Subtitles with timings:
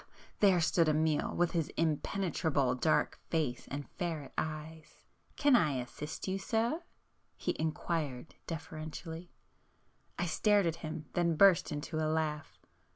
[0.39, 5.05] —there stood Amiel, with his impenetrable dark face and ferret eyes!
[5.35, 6.81] "Can I assist you sir?"
[7.37, 9.29] he inquired deferentially.
[10.17, 12.59] I stared at him,—then burst into a laugh.